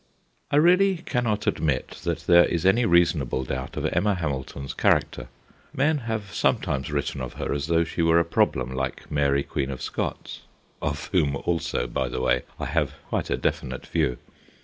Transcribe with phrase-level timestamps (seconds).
[0.49, 5.27] I really cannot admit that there is any reasonable doubt of Emma Hamilton's char acter.
[5.75, 9.69] Men have sometimes written of her as though she were a problem like Mary Queen
[9.69, 10.39] of Scots
[10.81, 14.17] of whom also, by the way, I have quite a definite view.